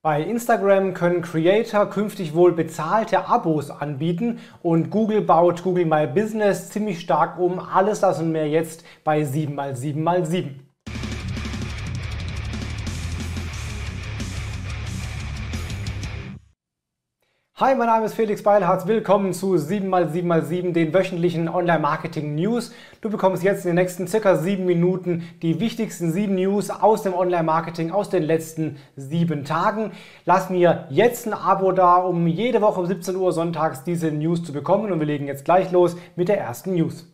Bei 0.00 0.22
Instagram 0.22 0.94
können 0.94 1.22
Creator 1.22 1.90
künftig 1.90 2.32
wohl 2.32 2.52
bezahlte 2.52 3.26
Abos 3.26 3.68
anbieten 3.68 4.38
und 4.62 4.90
Google 4.90 5.22
baut 5.22 5.64
Google 5.64 5.86
My 5.86 6.06
Business 6.06 6.70
ziemlich 6.70 7.00
stark 7.00 7.36
um. 7.36 7.58
Alles 7.58 7.98
das 7.98 8.20
und 8.20 8.30
mehr 8.30 8.48
jetzt 8.48 8.84
bei 9.02 9.22
7x7x7. 9.22 10.67
Hi, 17.60 17.74
mein 17.74 17.88
Name 17.88 18.06
ist 18.06 18.14
Felix 18.14 18.44
Beilharz. 18.44 18.86
Willkommen 18.86 19.32
zu 19.32 19.54
7x7x7, 19.54 20.72
den 20.72 20.94
wöchentlichen 20.94 21.48
Online-Marketing-News. 21.48 22.72
Du 23.00 23.10
bekommst 23.10 23.42
jetzt 23.42 23.64
in 23.64 23.70
den 23.70 23.74
nächsten 23.74 24.06
circa 24.06 24.36
sieben 24.36 24.64
Minuten 24.64 25.28
die 25.42 25.58
wichtigsten 25.58 26.12
sieben 26.12 26.36
News 26.36 26.70
aus 26.70 27.02
dem 27.02 27.14
Online-Marketing 27.14 27.90
aus 27.90 28.10
den 28.10 28.22
letzten 28.22 28.76
sieben 28.94 29.44
Tagen. 29.44 29.90
Lass 30.24 30.50
mir 30.50 30.86
jetzt 30.90 31.26
ein 31.26 31.32
Abo 31.32 31.72
da, 31.72 31.96
um 31.96 32.28
jede 32.28 32.60
Woche 32.60 32.78
um 32.78 32.86
17 32.86 33.16
Uhr 33.16 33.32
sonntags 33.32 33.82
diese 33.82 34.12
News 34.12 34.44
zu 34.44 34.52
bekommen. 34.52 34.92
Und 34.92 35.00
wir 35.00 35.08
legen 35.08 35.26
jetzt 35.26 35.44
gleich 35.44 35.72
los 35.72 35.96
mit 36.14 36.28
der 36.28 36.38
ersten 36.38 36.74
News. 36.74 37.08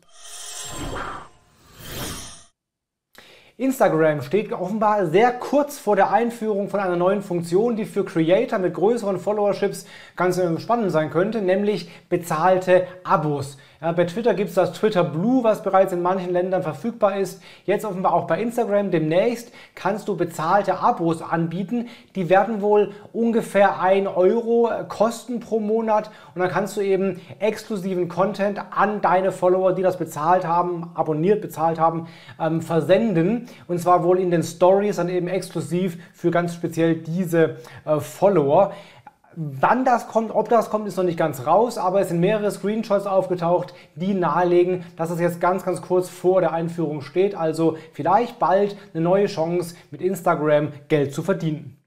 Instagram 3.57 4.21
steht 4.23 4.53
offenbar 4.53 5.07
sehr 5.07 5.31
kurz 5.31 5.79
vor 5.79 5.95
der 5.95 6.11
Einführung 6.11 6.69
von 6.69 6.81
einer 6.81 6.97
neuen 6.97 7.23
Funktion, 7.23 7.77
die 7.77 7.85
für 7.85 8.05
Creator 8.05 8.59
mit 8.59 8.75
größeren 8.75 9.21
Followerships 9.21 9.87
ganz 10.17 10.39
äh, 10.39 10.59
spannend 10.59 10.91
sein 10.91 11.11
könnte, 11.11 11.41
nämlich 11.41 11.89
bezahlte 12.09 12.89
Abos. 13.05 13.57
Ja, 13.85 13.93
bei 13.93 14.05
Twitter 14.07 14.33
gibt 14.33 14.49
es 14.49 14.55
das 14.55 14.73
Twitter 14.73 15.05
Blue, 15.05 15.45
was 15.45 15.63
bereits 15.63 15.93
in 15.93 16.01
manchen 16.01 16.33
Ländern 16.33 16.63
verfügbar 16.63 17.19
ist. 17.19 17.43
Jetzt 17.67 17.85
offenbar 17.85 18.15
auch 18.15 18.27
bei 18.27 18.41
Instagram. 18.41 18.91
Demnächst 18.91 19.53
kannst 19.75 20.09
du 20.09 20.17
bezahlte 20.17 20.79
Abos 20.79 21.21
anbieten. 21.21 21.89
Die 22.15 22.31
werden 22.31 22.63
wohl 22.63 22.93
ungefähr 23.13 23.83
1 23.83 24.09
Euro 24.09 24.71
kosten 24.89 25.39
pro 25.39 25.61
Monat. 25.61 26.11
Und 26.35 26.41
dann 26.41 26.51
kannst 26.51 26.79
du 26.79 26.81
eben 26.81 27.21
exklusiven 27.41 28.09
Content 28.09 28.59
an 28.71 29.03
deine 29.03 29.33
Follower, 29.33 29.75
die 29.75 29.83
das 29.83 29.99
bezahlt 29.99 30.47
haben, 30.47 30.91
abonniert 30.95 31.43
bezahlt 31.43 31.79
haben, 31.79 32.07
ähm, 32.41 32.63
versenden. 32.63 33.44
Und 33.69 33.79
zwar 33.79 34.05
wohl 34.05 34.19
in 34.19 34.31
den 34.31 34.43
Stories 34.43 34.97
dann 34.97 35.09
eben 35.09 35.29
exklusiv 35.29 35.99
für 36.13 36.31
ganz 36.31 36.55
speziell 36.55 36.97
diese 36.97 37.57
äh, 37.85 38.01
Follower. 38.01 38.73
Wann 39.37 39.85
das 39.85 40.07
kommt, 40.07 40.31
ob 40.33 40.49
das 40.49 40.71
kommt, 40.71 40.87
ist 40.87 40.97
noch 40.97 41.05
nicht 41.05 41.19
ganz 41.19 41.45
raus, 41.45 41.77
aber 41.77 42.01
es 42.01 42.09
sind 42.09 42.21
mehrere 42.21 42.51
Screenshots 42.53 43.07
aufgetaucht, 43.07 43.75
die 43.97 44.15
nahelegen, 44.15 44.85
dass 44.97 45.11
es 45.11 45.19
jetzt 45.19 45.41
ganz, 45.41 45.65
ganz 45.65 45.83
kurz 45.83 46.09
vor 46.09 46.41
der 46.41 46.53
Einführung 46.53 47.01
steht. 47.01 47.35
Also 47.35 47.77
vielleicht 47.93 48.39
bald 48.39 48.77
eine 48.93 49.03
neue 49.03 49.27
Chance, 49.27 49.75
mit 49.91 50.03
Instagram 50.03 50.69
Geld 50.89 51.13
zu 51.13 51.23
verdienen. 51.23 51.84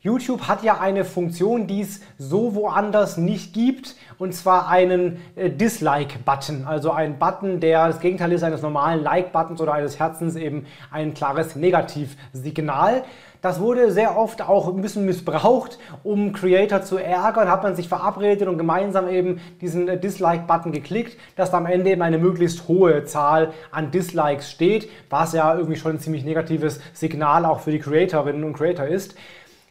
YouTube 0.00 0.42
hat 0.46 0.62
ja 0.62 0.78
eine 0.78 1.04
Funktion, 1.04 1.66
die 1.66 1.80
es 1.80 2.00
so 2.18 2.54
woanders 2.54 3.16
nicht 3.16 3.52
gibt, 3.52 3.96
und 4.18 4.32
zwar 4.32 4.68
einen 4.68 5.20
äh, 5.34 5.50
Dislike-Button, 5.50 6.66
also 6.66 6.92
ein 6.92 7.18
Button, 7.18 7.58
der 7.58 7.88
das 7.88 7.98
Gegenteil 7.98 8.30
ist 8.32 8.44
eines 8.44 8.62
normalen 8.62 9.02
Like-Buttons 9.02 9.60
oder 9.60 9.72
eines 9.72 9.98
Herzens, 9.98 10.36
eben 10.36 10.66
ein 10.92 11.14
klares 11.14 11.56
Negativsignal. 11.56 13.02
Das 13.40 13.60
wurde 13.60 13.90
sehr 13.90 14.16
oft 14.16 14.42
auch 14.42 14.68
ein 14.68 14.80
bisschen 14.82 15.04
missbraucht, 15.04 15.78
um 16.04 16.32
Creator 16.32 16.82
zu 16.82 16.98
ärgern. 16.98 17.48
Hat 17.48 17.62
man 17.64 17.74
sich 17.74 17.88
verabredet 17.88 18.48
und 18.48 18.58
gemeinsam 18.58 19.08
eben 19.08 19.40
diesen 19.60 19.88
äh, 19.88 19.98
Dislike-Button 19.98 20.70
geklickt, 20.70 21.18
dass 21.34 21.50
da 21.50 21.56
am 21.58 21.66
Ende 21.66 21.90
eben 21.90 22.02
eine 22.02 22.18
möglichst 22.18 22.68
hohe 22.68 23.04
Zahl 23.04 23.52
an 23.72 23.90
Dislikes 23.90 24.48
steht, 24.48 24.88
was 25.10 25.32
ja 25.32 25.54
irgendwie 25.54 25.76
schon 25.76 25.92
ein 25.92 26.00
ziemlich 26.00 26.24
negatives 26.24 26.80
Signal 26.92 27.44
auch 27.44 27.60
für 27.60 27.72
die 27.72 27.80
Creatorinnen 27.80 28.44
und 28.44 28.52
Creator 28.52 28.86
ist. 28.86 29.16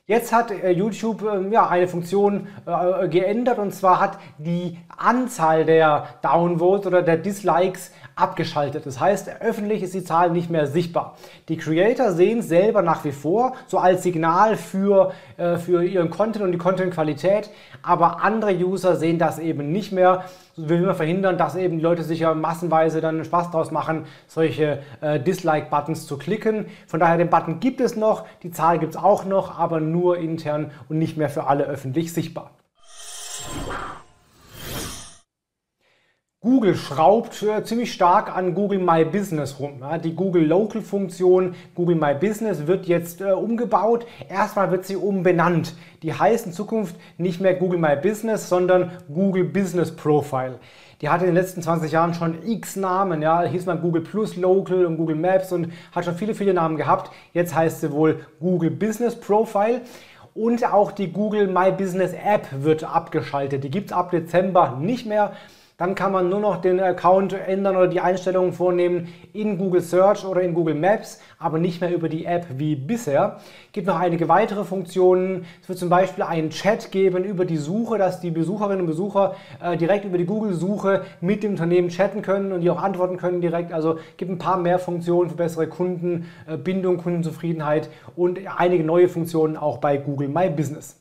Jetzt 0.09 0.31
hat 0.31 0.51
äh, 0.51 0.71
YouTube 0.71 1.21
äh, 1.23 1.49
ja, 1.49 1.67
eine 1.67 1.85
Funktion 1.85 2.47
äh, 2.65 3.09
geändert. 3.09 3.59
Und 3.59 3.73
zwar 3.73 3.99
hat 3.99 4.17
die 4.37 4.77
Anzahl 4.87 5.65
der 5.65 6.07
Downvotes 6.21 6.87
oder 6.87 7.01
der 7.01 7.17
Dislikes 7.17 7.91
abgeschaltet. 8.17 8.85
Das 8.85 8.99
heißt, 8.99 9.29
öffentlich 9.41 9.83
ist 9.83 9.93
die 9.93 10.03
Zahl 10.03 10.31
nicht 10.31 10.49
mehr 10.49 10.67
sichtbar. 10.67 11.15
Die 11.49 11.57
Creator 11.57 12.11
sehen 12.11 12.39
es 12.39 12.47
selber 12.47 12.81
nach 12.81 13.05
wie 13.05 13.11
vor 13.11 13.53
so 13.67 13.77
als 13.77 14.03
Signal 14.03 14.57
für, 14.57 15.13
äh, 15.37 15.57
für 15.57 15.83
ihren 15.83 16.09
Content 16.09 16.43
und 16.43 16.51
die 16.51 16.57
Content-Qualität, 16.57 17.49
aber 17.83 18.23
andere 18.23 18.53
User 18.53 18.95
sehen 18.95 19.19
das 19.19 19.39
eben 19.39 19.71
nicht 19.71 19.91
mehr. 19.91 20.25
Will 20.55 20.81
man 20.81 20.95
verhindern, 20.95 21.37
dass 21.37 21.55
eben 21.55 21.77
die 21.77 21.83
Leute 21.83 22.01
sich 22.01 22.21
ja 22.21 22.33
massenweise 22.33 22.99
dann 22.99 23.23
Spaß 23.23 23.51
daraus 23.51 23.69
machen, 23.69 24.05
solche 24.25 24.79
äh, 25.01 25.19
Dislike-Buttons 25.19 26.07
zu 26.07 26.17
klicken. 26.17 26.65
Von 26.87 26.99
daher, 26.99 27.17
den 27.17 27.29
Button 27.29 27.59
gibt 27.59 27.79
es 27.79 27.95
noch, 27.95 28.25
die 28.41 28.49
Zahl 28.49 28.79
gibt 28.79 28.95
es 28.95 28.97
auch 28.97 29.23
noch, 29.25 29.59
aber 29.59 29.79
nur 29.79 30.17
intern 30.17 30.71
und 30.89 30.97
nicht 30.97 31.15
mehr 31.15 31.29
für 31.29 31.45
alle 31.45 31.65
öffentlich 31.65 32.11
sichtbar. 32.11 32.56
Google 36.47 36.75
schraubt 36.75 37.43
äh, 37.43 37.61
ziemlich 37.65 37.91
stark 37.91 38.33
an 38.33 38.55
Google 38.55 38.79
My 38.79 39.03
Business 39.03 39.59
rum. 39.59 39.79
Ja, 39.81 39.97
die 39.97 40.15
Google 40.15 40.45
Local 40.45 40.81
Funktion 40.81 41.55
Google 41.75 41.97
My 41.97 42.13
Business 42.13 42.67
wird 42.67 42.85
jetzt 42.85 43.19
äh, 43.19 43.33
umgebaut. 43.33 44.07
Erstmal 44.29 44.71
wird 44.71 44.85
sie 44.85 44.95
umbenannt. 44.95 45.75
Die 46.03 46.13
heißt 46.13 46.45
in 46.45 46.53
Zukunft 46.53 46.95
nicht 47.17 47.41
mehr 47.41 47.53
Google 47.53 47.79
My 47.79 47.97
Business, 47.97 48.47
sondern 48.47 48.93
Google 49.13 49.43
Business 49.43 49.93
Profile. 49.93 50.59
Die 51.01 51.09
hatte 51.09 51.25
in 51.25 51.31
den 51.31 51.35
letzten 51.35 51.61
20 51.61 51.91
Jahren 51.91 52.13
schon 52.13 52.37
x 52.47 52.77
Namen. 52.77 53.21
Ja, 53.21 53.43
hieß 53.43 53.65
man 53.65 53.81
Google 53.81 54.03
Plus 54.03 54.37
Local 54.37 54.85
und 54.85 54.95
Google 54.95 55.17
Maps 55.17 55.51
und 55.51 55.73
hat 55.91 56.05
schon 56.05 56.15
viele, 56.15 56.33
viele 56.33 56.53
Namen 56.53 56.77
gehabt. 56.77 57.11
Jetzt 57.33 57.53
heißt 57.53 57.81
sie 57.81 57.91
wohl 57.91 58.21
Google 58.39 58.71
Business 58.71 59.19
Profile. 59.19 59.81
Und 60.33 60.63
auch 60.71 60.93
die 60.93 61.11
Google 61.11 61.47
My 61.47 61.73
Business 61.73 62.13
App 62.13 62.47
wird 62.53 62.85
abgeschaltet. 62.85 63.65
Die 63.65 63.69
gibt 63.69 63.87
es 63.87 63.91
ab 63.91 64.11
Dezember 64.11 64.77
nicht 64.79 65.05
mehr. 65.05 65.33
Dann 65.77 65.93
kann 65.93 66.11
man 66.11 66.27
nur 66.27 66.39
noch 66.39 66.59
den 66.59 66.79
Account 66.79 67.33
ändern 67.33 67.75
oder 67.75 67.87
die 67.87 68.01
Einstellungen 68.01 68.51
vornehmen 68.51 69.13
in 69.31 69.59
Google 69.59 69.81
Search 69.81 70.25
oder 70.25 70.41
in 70.41 70.55
Google 70.55 70.73
Maps, 70.73 71.21
aber 71.37 71.59
nicht 71.59 71.81
mehr 71.81 71.93
über 71.93 72.09
die 72.09 72.25
App 72.25 72.47
wie 72.55 72.75
bisher. 72.75 73.37
Es 73.67 73.73
gibt 73.73 73.85
noch 73.85 73.99
einige 73.99 74.27
weitere 74.27 74.63
Funktionen. 74.63 75.45
Es 75.61 75.69
wird 75.69 75.77
zum 75.77 75.89
Beispiel 75.89 76.23
einen 76.23 76.49
Chat 76.49 76.89
geben 76.89 77.23
über 77.23 77.45
die 77.45 77.57
Suche, 77.57 77.99
dass 77.99 78.19
die 78.19 78.31
Besucherinnen 78.31 78.81
und 78.81 78.87
Besucher 78.87 79.35
äh, 79.61 79.77
direkt 79.77 80.05
über 80.05 80.17
die 80.17 80.25
Google-Suche 80.25 81.03
mit 81.21 81.43
dem 81.43 81.51
Unternehmen 81.51 81.89
chatten 81.89 82.23
können 82.23 82.53
und 82.53 82.61
die 82.61 82.71
auch 82.71 82.81
antworten 82.81 83.17
können 83.17 83.39
direkt. 83.39 83.71
Also 83.71 83.99
gibt 84.17 84.31
ein 84.31 84.39
paar 84.39 84.57
mehr 84.57 84.79
Funktionen 84.79 85.29
für 85.29 85.35
bessere 85.35 85.67
Kundenbindung, 85.67 86.97
Kundenzufriedenheit 86.97 87.91
und 88.15 88.39
einige 88.57 88.83
neue 88.83 89.09
Funktionen 89.09 89.55
auch 89.55 89.77
bei 89.77 89.97
Google 89.97 90.29
My 90.29 90.49
Business. 90.49 90.96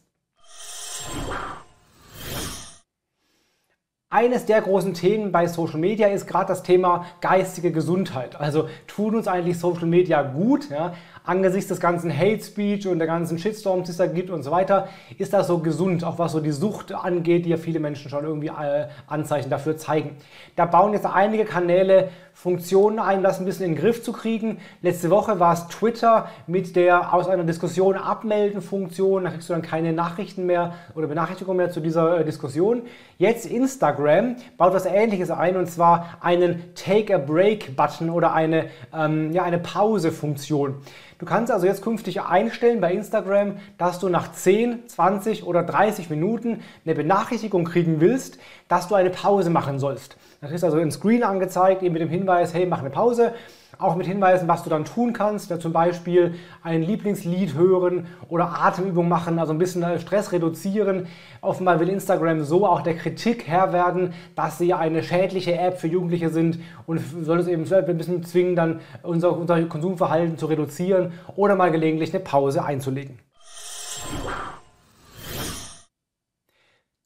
Eines 4.09 4.47
der 4.47 4.63
großen 4.63 4.95
Themen 4.95 5.33
bei 5.33 5.49
Social 5.49 5.81
Media 5.81 6.07
ist 6.07 6.29
gerade 6.29 6.47
das 6.47 6.63
Thema 6.63 7.07
geistige 7.21 7.73
Gesundheit. 7.73 8.37
Also 8.37 8.69
tun 8.87 9.17
uns 9.17 9.27
eigentlich 9.27 9.59
Social 9.59 9.87
Media 9.87 10.23
gut? 10.23 10.71
Ja? 10.71 10.95
Angesichts 11.27 11.69
des 11.69 11.81
ganzen 11.81 12.17
Hate 12.17 12.43
Speech 12.43 12.87
und 12.87 12.99
der 12.99 13.07
ganzen 13.07 13.39
Shitstorms, 13.39 13.87
die 13.87 13.91
es 13.91 13.97
da 13.99 14.07
gibt 14.07 14.31
und 14.31 14.43
so 14.43 14.51
weiter, 14.51 14.89
ist 15.19 15.33
das 15.33 15.49
so 15.49 15.59
gesund, 15.59 16.05
auch 16.05 16.19
was 16.19 16.33
so 16.33 16.41
die 16.41 16.53
Sucht 16.53 16.93
angeht, 16.93 17.45
die 17.45 17.51
ja 17.51 17.57
viele 17.57 17.81
Menschen 17.81 18.11
schon 18.11 18.25
irgendwie 18.25 18.49
äh, 18.49 18.87
Anzeichen 19.07 19.51
dafür 19.51 19.77
zeigen. 19.77 20.17
Da 20.55 20.65
bauen 20.67 20.93
jetzt 20.93 21.07
einige 21.07 21.45
Kanäle 21.45 22.09
Funktionen 22.37 22.99
ein, 22.99 23.23
das 23.23 23.41
ein 23.41 23.47
bisschen 23.47 23.65
in 23.65 23.73
den 23.73 23.81
Griff 23.81 24.03
zu 24.03 24.13
kriegen. 24.13 24.59
Letzte 24.83 25.09
Woche 25.09 25.41
war 25.41 25.55
es 25.55 25.69
Twitter 25.69 26.29
mit 26.47 26.77
der 26.77 27.15
aus 27.15 27.29
einer 27.29 27.45
Diskussion 27.45 27.97
abmelden 27.97 28.61
Funktion. 28.61 29.25
Da 29.25 29.31
kriegst 29.31 29.49
du 29.49 29.55
dann 29.55 29.63
keine 29.63 29.95
Nachrichten 29.95 30.45
mehr 30.45 30.75
oder 30.95 31.07
Benachrichtigungen 31.07 31.57
mehr 31.57 31.71
zu 31.71 31.81
dieser 31.81 32.21
äh, 32.21 32.25
Diskussion. 32.27 32.83
Jetzt 33.17 33.47
Instagram 33.47 34.37
baut 34.59 34.75
was 34.75 34.85
Ähnliches 34.85 35.31
ein 35.31 35.57
und 35.57 35.67
zwar 35.67 36.19
einen 36.21 36.75
Take 36.75 37.15
a 37.15 37.19
Break 37.19 37.75
Button 37.75 38.11
oder 38.11 38.35
eine, 38.35 38.67
ähm, 38.95 39.33
ja, 39.33 39.43
eine 39.43 39.59
Pause-Funktion. 39.59 40.83
Du 41.19 41.25
kannst 41.25 41.51
also 41.51 41.67
jetzt 41.67 41.81
künftig 41.81 42.21
einstellen 42.21 42.81
bei 42.81 42.93
Instagram, 42.93 43.57
dass 43.79 43.99
du 43.99 44.11
nach 44.11 44.33
10, 44.33 44.87
20 44.87 45.45
oder 45.45 45.63
30 45.63 46.11
Minuten 46.11 46.61
eine 46.85 46.95
Benachrichtigung 46.95 47.65
kriegen 47.65 48.01
willst, 48.01 48.39
dass 48.69 48.89
du 48.89 48.95
eine 48.95 49.09
Pause 49.09 49.49
machen 49.49 49.79
sollst. 49.79 50.19
Das 50.41 50.53
ist 50.53 50.65
also 50.65 50.77
ein 50.77 50.91
Screen 50.91 51.23
angezeigt, 51.23 51.83
eben 51.83 51.95
mit 51.95 52.03
dem 52.03 52.11
Hinweis, 52.11 52.53
hey, 52.53 52.67
mach 52.67 52.81
eine 52.81 52.91
Pause. 52.91 53.33
Auch 53.79 53.97
mit 53.97 54.07
Hinweisen, 54.07 54.49
was 54.49 54.63
du 54.65 54.71
dann 54.71 54.85
tun 54.85 55.13
kannst, 55.13 55.51
ja, 55.51 55.59
zum 55.59 55.73
Beispiel 55.73 56.35
ein 56.63 56.83
Lieblingslied 56.83 57.55
hören 57.55 58.07
oder 58.29 58.63
Atemübungen 58.63 59.09
machen, 59.09 59.39
also 59.39 59.53
ein 59.53 59.59
bisschen 59.59 59.83
äh, 59.83 59.99
Stress 59.99 60.33
reduzieren. 60.33 61.09
Offenbar 61.43 61.79
will 61.81 61.91
Instagram 61.91 62.43
so 62.43 62.67
auch 62.67 62.81
der 62.81 62.97
Kritik 62.97 63.47
Herr 63.47 63.73
werden, 63.75 64.15
dass 64.35 64.57
sie 64.57 64.73
eine 64.73 65.03
schädliche 65.03 65.59
App 65.59 65.79
für 65.79 65.89
Jugendliche 65.89 66.31
sind 66.31 66.59
und 66.87 67.01
soll 67.23 67.41
es 67.41 67.49
eben 67.49 67.71
ein 67.71 67.99
bisschen 67.99 68.25
zwingen, 68.25 68.57
dann 68.57 68.81
unser, 69.03 69.37
unser 69.37 69.61
Konsumverhalten 69.65 70.39
zu 70.39 70.47
reduzieren 70.47 71.13
oder 71.35 71.55
mal 71.55 71.71
gelegentlich 71.71 72.15
eine 72.15 72.25
Pause 72.25 72.65
einzulegen. 72.65 73.26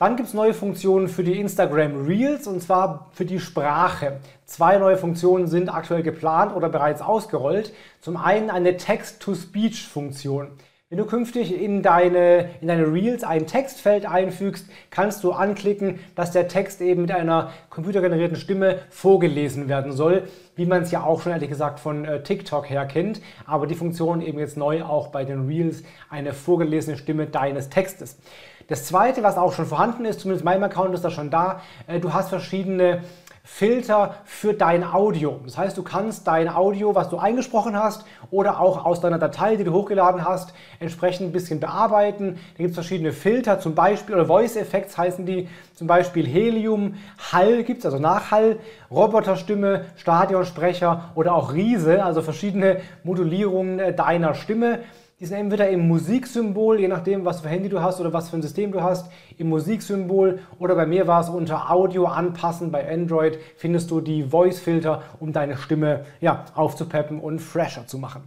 Dann 0.01 0.17
gibt 0.17 0.29
es 0.29 0.35
neue 0.35 0.55
Funktionen 0.55 1.09
für 1.09 1.23
die 1.23 1.39
Instagram 1.39 2.07
Reels 2.07 2.47
und 2.47 2.63
zwar 2.63 3.11
für 3.13 3.27
die 3.27 3.39
Sprache. 3.39 4.19
Zwei 4.47 4.79
neue 4.79 4.97
Funktionen 4.97 5.47
sind 5.47 5.69
aktuell 5.69 6.03
geplant 6.03 6.57
oder 6.57 6.71
bereits 6.71 7.03
ausgerollt. 7.03 7.75
Zum 8.01 8.17
einen 8.17 8.49
eine 8.49 8.79
Text-to-Speech-Funktion. 8.79 10.53
Wenn 10.93 10.99
du 10.99 11.07
künftig 11.07 11.55
in 11.55 11.83
deine, 11.83 12.51
in 12.61 12.67
deine 12.67 12.93
Reels 12.93 13.23
ein 13.23 13.47
Textfeld 13.47 14.07
einfügst, 14.07 14.69
kannst 14.91 15.23
du 15.23 15.31
anklicken, 15.31 16.01
dass 16.17 16.33
der 16.33 16.49
Text 16.49 16.81
eben 16.81 17.03
mit 17.03 17.13
einer 17.13 17.53
computergenerierten 17.71 18.37
Stimme 18.37 18.81
vorgelesen 18.91 19.69
werden 19.69 19.93
soll, 19.93 20.25
wie 20.57 20.67
man 20.67 20.83
es 20.83 20.91
ja 20.91 21.05
auch 21.05 21.23
schon 21.23 21.31
ehrlich 21.31 21.49
gesagt 21.49 21.79
von 21.79 22.05
äh, 22.05 22.25
TikTok 22.25 22.69
her 22.69 22.87
kennt. 22.87 23.21
Aber 23.47 23.69
die 23.69 23.77
Funktion 23.77 24.21
eben 24.21 24.41
jetzt 24.41 24.57
neu 24.57 24.83
auch 24.83 25.13
bei 25.13 25.25
den 25.25 25.47
Reels, 25.47 25.85
eine 26.09 26.33
vorgelesene 26.33 26.97
Stimme 26.97 27.29
deines 27.29 27.69
Textes. 27.69 28.19
Das 28.67 28.85
zweite, 28.85 29.23
was 29.23 29.39
auch 29.39 29.53
schon 29.53 29.67
vorhanden 29.67 30.05
ist, 30.05 30.19
zumindest 30.19 30.45
meinem 30.45 30.65
Account 30.65 30.93
ist 30.93 31.05
das 31.05 31.13
schon 31.13 31.31
da, 31.31 31.63
äh, 31.87 32.01
du 32.01 32.13
hast 32.13 32.31
verschiedene 32.31 33.03
Filter 33.43 34.17
für 34.25 34.53
dein 34.53 34.85
Audio. 34.85 35.41
Das 35.45 35.57
heißt, 35.57 35.77
du 35.77 35.83
kannst 35.83 36.27
dein 36.27 36.49
Audio, 36.49 36.95
was 36.95 37.09
du 37.09 37.19
eingesprochen 37.19 37.77
hast 37.77 38.05
oder 38.31 38.61
auch 38.61 38.85
aus 38.85 39.01
deiner 39.01 39.19
Datei, 39.19 39.57
die 39.57 39.65
du 39.65 39.73
hochgeladen 39.73 40.25
hast, 40.25 40.53
entsprechend 40.79 41.29
ein 41.29 41.33
bisschen 41.33 41.59
bearbeiten. 41.59 42.39
Da 42.57 42.59
gibt 42.59 42.71
es 42.71 42.75
verschiedene 42.75 43.13
Filter, 43.13 43.59
zum 43.59 43.75
Beispiel, 43.75 44.15
oder 44.15 44.27
Voice 44.27 44.57
Effects 44.57 44.99
heißen 44.99 45.25
die, 45.25 45.49
zum 45.75 45.87
Beispiel 45.87 46.27
Helium, 46.27 46.95
Hall 47.33 47.65
gibt 47.65 47.81
es, 47.81 47.87
also 47.87 47.99
Nachhall, 47.99 48.59
Roboterstimme, 48.91 49.87
Stadionsprecher 49.97 51.11
oder 51.15 51.35
auch 51.35 51.55
Riese, 51.55 52.05
also 52.05 52.21
verschiedene 52.23 52.81
Modulierungen 53.05 53.79
äh, 53.79 53.95
deiner 53.95 54.35
Stimme. 54.35 54.81
Die 55.21 55.27
sind 55.27 55.37
entweder 55.37 55.69
im 55.69 55.87
Musiksymbol, 55.87 56.81
je 56.81 56.89
nachdem, 56.89 57.27
was 57.27 57.43
für 57.43 57.51
Handy 57.51 57.69
du 57.69 57.83
hast 57.83 58.01
oder 58.01 58.11
was 58.15 58.31
für 58.31 58.39
ein 58.39 58.43
System 58.43 58.73
du 58.73 58.83
hast, 58.83 59.13
im 59.37 59.51
Musiksymbol 59.51 60.39
oder 60.59 60.75
bei 60.75 60.87
mir 60.87 61.07
war 61.07 61.21
es 61.21 61.29
unter 61.29 61.71
Audio 61.71 62.07
anpassen. 62.07 62.73
Bei 62.73 62.91
Android 62.91 63.39
findest 63.57 63.91
du 63.91 64.01
die 64.01 64.23
Voice-Filter, 64.23 65.03
um 65.21 65.35
deine 65.35 65.59
Stimme 65.59 66.07
ja, 66.23 66.47
aufzupeppen 66.55 67.21
und 67.21 67.41
fresher 67.41 67.87
zu 67.87 67.99
machen. 67.99 68.23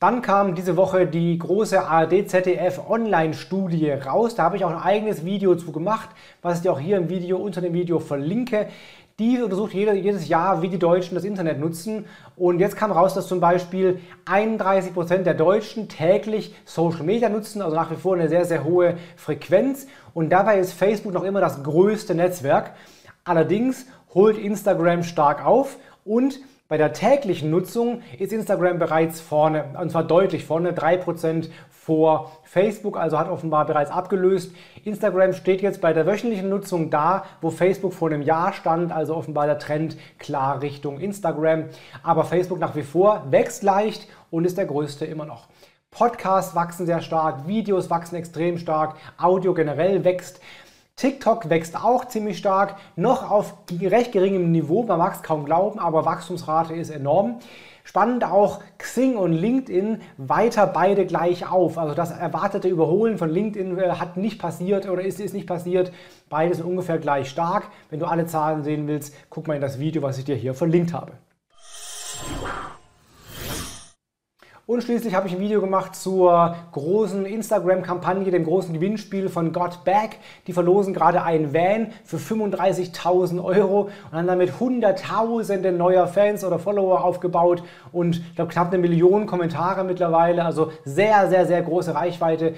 Dann 0.00 0.22
kam 0.22 0.56
diese 0.56 0.76
Woche 0.76 1.06
die 1.06 1.38
große 1.38 1.86
ARD-ZDF 1.86 2.80
Online-Studie 2.88 3.90
raus. 3.90 4.34
Da 4.34 4.44
habe 4.44 4.56
ich 4.56 4.64
auch 4.64 4.70
ein 4.70 4.82
eigenes 4.82 5.24
Video 5.24 5.54
zu 5.54 5.70
gemacht, 5.70 6.08
was 6.42 6.56
ich 6.56 6.62
dir 6.62 6.72
auch 6.72 6.80
hier 6.80 6.96
im 6.96 7.10
Video 7.10 7.36
unter 7.36 7.60
dem 7.60 7.74
Video 7.74 8.00
verlinke. 8.00 8.66
Die 9.20 9.42
untersucht 9.42 9.74
jedes 9.74 10.28
Jahr, 10.28 10.62
wie 10.62 10.70
die 10.70 10.78
Deutschen 10.78 11.14
das 11.14 11.24
Internet 11.24 11.60
nutzen. 11.60 12.06
Und 12.36 12.58
jetzt 12.58 12.74
kam 12.74 12.90
raus, 12.90 13.12
dass 13.12 13.28
zum 13.28 13.38
Beispiel 13.38 14.00
31 14.24 14.94
Prozent 14.94 15.26
der 15.26 15.34
Deutschen 15.34 15.90
täglich 15.90 16.54
Social 16.64 17.02
Media 17.02 17.28
nutzen, 17.28 17.60
also 17.60 17.76
nach 17.76 17.90
wie 17.90 17.96
vor 17.96 18.14
eine 18.14 18.30
sehr, 18.30 18.46
sehr 18.46 18.64
hohe 18.64 18.96
Frequenz. 19.16 19.86
Und 20.14 20.30
dabei 20.30 20.58
ist 20.58 20.72
Facebook 20.72 21.12
noch 21.12 21.22
immer 21.22 21.42
das 21.42 21.62
größte 21.62 22.14
Netzwerk. 22.14 22.72
Allerdings 23.22 23.84
holt 24.14 24.38
Instagram 24.38 25.02
stark 25.02 25.44
auf 25.44 25.76
und 26.06 26.40
bei 26.70 26.78
der 26.78 26.92
täglichen 26.92 27.50
Nutzung 27.50 28.00
ist 28.20 28.32
Instagram 28.32 28.78
bereits 28.78 29.20
vorne, 29.20 29.64
und 29.76 29.90
zwar 29.90 30.04
deutlich 30.04 30.44
vorne, 30.44 30.70
3% 30.70 31.48
vor 31.68 32.30
Facebook, 32.44 32.96
also 32.96 33.18
hat 33.18 33.28
offenbar 33.28 33.66
bereits 33.66 33.90
abgelöst. 33.90 34.54
Instagram 34.84 35.32
steht 35.32 35.62
jetzt 35.62 35.80
bei 35.80 35.92
der 35.92 36.06
wöchentlichen 36.06 36.48
Nutzung 36.48 36.88
da, 36.88 37.24
wo 37.40 37.50
Facebook 37.50 37.92
vor 37.92 38.08
einem 38.08 38.22
Jahr 38.22 38.52
stand, 38.52 38.92
also 38.92 39.16
offenbar 39.16 39.46
der 39.46 39.58
Trend 39.58 39.96
klar 40.20 40.62
Richtung 40.62 41.00
Instagram. 41.00 41.64
Aber 42.04 42.22
Facebook 42.22 42.60
nach 42.60 42.76
wie 42.76 42.84
vor 42.84 43.26
wächst 43.30 43.64
leicht 43.64 44.06
und 44.30 44.44
ist 44.44 44.56
der 44.56 44.66
größte 44.66 45.04
immer 45.04 45.24
noch. 45.26 45.48
Podcasts 45.90 46.54
wachsen 46.54 46.86
sehr 46.86 47.00
stark, 47.00 47.48
Videos 47.48 47.90
wachsen 47.90 48.14
extrem 48.14 48.58
stark, 48.58 48.94
Audio 49.18 49.54
generell 49.54 50.04
wächst. 50.04 50.40
TikTok 51.00 51.48
wächst 51.48 51.82
auch 51.82 52.04
ziemlich 52.04 52.36
stark, 52.36 52.76
noch 52.94 53.30
auf 53.30 53.54
recht 53.72 54.12
geringem 54.12 54.52
Niveau, 54.52 54.82
man 54.82 54.98
mag 54.98 55.14
es 55.14 55.22
kaum 55.22 55.46
glauben, 55.46 55.78
aber 55.78 56.04
Wachstumsrate 56.04 56.74
ist 56.74 56.90
enorm. 56.90 57.38
Spannend 57.84 58.22
auch 58.22 58.60
Xing 58.76 59.16
und 59.16 59.32
LinkedIn 59.32 60.02
weiter 60.18 60.66
beide 60.66 61.06
gleich 61.06 61.50
auf. 61.50 61.78
Also 61.78 61.94
das 61.94 62.10
erwartete 62.10 62.68
Überholen 62.68 63.16
von 63.16 63.30
LinkedIn 63.30 63.78
äh, 63.78 63.92
hat 63.92 64.18
nicht 64.18 64.38
passiert 64.38 64.86
oder 64.90 65.00
ist, 65.00 65.20
ist 65.20 65.32
nicht 65.32 65.46
passiert. 65.46 65.90
Beide 66.28 66.54
sind 66.54 66.66
ungefähr 66.66 66.98
gleich 66.98 67.30
stark. 67.30 67.68
Wenn 67.88 67.98
du 67.98 68.04
alle 68.04 68.26
Zahlen 68.26 68.62
sehen 68.62 68.86
willst, 68.86 69.16
guck 69.30 69.48
mal 69.48 69.54
in 69.54 69.62
das 69.62 69.80
Video, 69.80 70.02
was 70.02 70.18
ich 70.18 70.26
dir 70.26 70.36
hier 70.36 70.52
verlinkt 70.52 70.92
habe. 70.92 71.12
Und 74.70 74.84
schließlich 74.84 75.16
habe 75.16 75.26
ich 75.26 75.34
ein 75.34 75.40
Video 75.40 75.60
gemacht 75.60 75.96
zur 75.96 76.54
großen 76.70 77.26
Instagram-Kampagne, 77.26 78.30
dem 78.30 78.44
großen 78.44 78.72
Gewinnspiel 78.72 79.28
von 79.28 79.52
Got 79.52 79.82
Back. 79.82 80.18
Die 80.46 80.52
verlosen 80.52 80.94
gerade 80.94 81.24
einen 81.24 81.52
Van 81.52 81.88
für 82.04 82.18
35.000 82.18 83.42
Euro 83.42 83.88
und 84.12 84.16
haben 84.16 84.28
damit 84.28 84.60
hunderttausende 84.60 85.72
neuer 85.72 86.06
Fans 86.06 86.44
oder 86.44 86.60
Follower 86.60 87.02
aufgebaut 87.02 87.64
und 87.90 88.18
ich 88.18 88.36
glaube 88.36 88.52
knapp 88.52 88.68
eine 88.68 88.78
Million 88.78 89.26
Kommentare 89.26 89.82
mittlerweile. 89.82 90.44
Also 90.44 90.70
sehr, 90.84 91.28
sehr, 91.28 91.46
sehr 91.46 91.62
große 91.62 91.92
Reichweite 91.92 92.54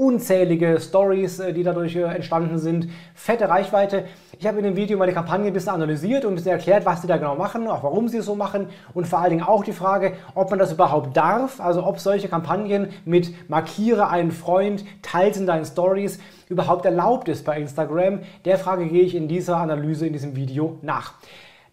unzählige 0.00 0.80
Stories, 0.80 1.38
äh, 1.40 1.52
die 1.52 1.62
dadurch 1.62 1.94
äh, 1.94 2.02
entstanden 2.02 2.58
sind, 2.58 2.88
fette 3.14 3.50
Reichweite. 3.50 4.06
Ich 4.38 4.46
habe 4.46 4.56
in 4.58 4.64
dem 4.64 4.74
Video 4.74 4.96
meine 4.96 5.12
Kampagne 5.12 5.48
ein 5.48 5.52
bisschen 5.52 5.74
analysiert 5.74 6.24
und 6.24 6.32
ein 6.32 6.34
bisschen 6.36 6.52
erklärt, 6.52 6.86
was 6.86 7.02
sie 7.02 7.06
da 7.06 7.18
genau 7.18 7.36
machen, 7.36 7.68
auch 7.68 7.82
warum 7.82 8.08
sie 8.08 8.16
es 8.16 8.24
so 8.24 8.34
machen 8.34 8.68
und 8.94 9.06
vor 9.06 9.18
allen 9.18 9.30
Dingen 9.30 9.42
auch 9.42 9.62
die 9.62 9.72
Frage, 9.72 10.14
ob 10.34 10.48
man 10.48 10.58
das 10.58 10.72
überhaupt 10.72 11.14
darf, 11.14 11.60
also 11.60 11.84
ob 11.84 12.00
solche 12.00 12.28
Kampagnen 12.28 12.88
mit 13.04 13.50
markiere 13.50 14.08
einen 14.08 14.32
Freund, 14.32 14.84
teils 15.02 15.36
in 15.36 15.46
deinen 15.46 15.66
Stories 15.66 16.18
überhaupt 16.48 16.86
erlaubt 16.86 17.28
ist 17.28 17.44
bei 17.44 17.60
Instagram. 17.60 18.20
Der 18.46 18.58
Frage 18.58 18.86
gehe 18.86 19.02
ich 19.02 19.14
in 19.14 19.28
dieser 19.28 19.58
Analyse 19.58 20.06
in 20.06 20.14
diesem 20.14 20.34
Video 20.34 20.78
nach. 20.80 21.14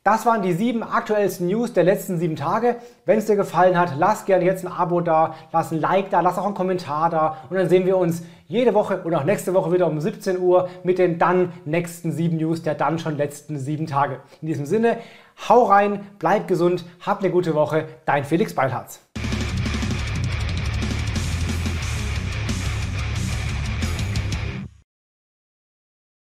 Das 0.08 0.26
waren 0.26 0.42
die 0.42 0.54
sieben 0.54 0.84
aktuellsten 0.84 1.48
News 1.48 1.74
der 1.74 1.84
letzten 1.84 2.18
sieben 2.18 2.38
Tage. 2.38 2.78
Wenn 3.04 3.18
es 3.18 3.26
dir 3.26 3.36
gefallen 3.36 3.78
hat, 3.78 3.96
lass 3.98 4.24
gerne 4.24 4.46
jetzt 4.46 4.66
ein 4.66 4.72
Abo 4.72 5.02
da, 5.02 5.36
lass 5.52 5.74
ein 5.74 5.82
Like 5.82 6.12
da, 6.12 6.22
lass 6.22 6.38
auch 6.38 6.46
einen 6.46 6.56
Kommentar 6.56 7.10
da 7.10 7.40
und 7.50 7.58
dann 7.58 7.68
sehen 7.68 7.86
wir 7.86 7.98
uns 7.98 8.24
jede 8.48 8.74
Woche 8.74 9.02
oder 9.04 9.20
auch 9.20 9.24
nächste 9.26 9.54
Woche 9.54 9.74
wieder 9.74 9.86
um 9.86 10.00
17 10.00 10.40
Uhr 10.40 10.70
mit 10.84 10.98
den 10.98 11.20
dann 11.20 11.52
nächsten 11.66 12.14
sieben 12.14 12.38
News 12.38 12.62
der 12.62 12.76
dann 12.76 13.00
schon 13.00 13.18
letzten 13.18 13.60
sieben 13.60 13.86
Tage. 13.86 14.22
In 14.42 14.48
diesem 14.48 14.66
Sinne, 14.66 14.96
hau 15.50 15.64
rein, 15.64 16.08
bleib 16.20 16.48
gesund, 16.48 16.86
hab 17.06 17.20
eine 17.20 17.30
gute 17.30 17.54
Woche, 17.54 17.84
dein 18.06 18.24
Felix 18.24 18.56
Beilharz. 18.56 19.02